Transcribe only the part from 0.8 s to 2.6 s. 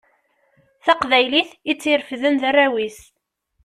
Taqbaylit i tt-irefden d